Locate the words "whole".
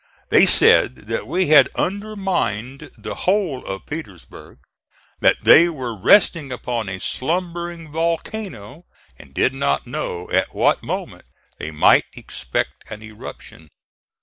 3.13-3.63